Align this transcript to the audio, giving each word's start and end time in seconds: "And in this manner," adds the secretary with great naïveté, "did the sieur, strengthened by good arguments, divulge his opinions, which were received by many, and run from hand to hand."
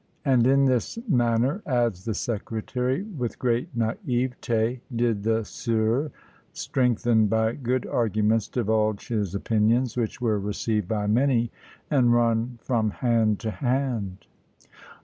"And 0.25 0.47
in 0.47 0.65
this 0.65 0.97
manner," 1.07 1.61
adds 1.67 2.05
the 2.05 2.15
secretary 2.15 3.03
with 3.03 3.37
great 3.37 3.77
naïveté, 3.77 4.79
"did 4.95 5.21
the 5.21 5.45
sieur, 5.45 6.09
strengthened 6.53 7.29
by 7.29 7.53
good 7.53 7.85
arguments, 7.85 8.47
divulge 8.47 9.09
his 9.09 9.35
opinions, 9.35 9.95
which 9.95 10.19
were 10.19 10.39
received 10.39 10.87
by 10.87 11.05
many, 11.05 11.51
and 11.91 12.11
run 12.11 12.57
from 12.63 12.89
hand 12.89 13.37
to 13.41 13.51
hand." 13.51 14.25